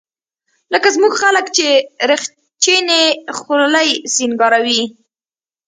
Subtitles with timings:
[0.73, 1.67] لکه زموږ خلق چې
[2.09, 3.01] رخچينې
[3.37, 4.83] خولۍ سينګاروي.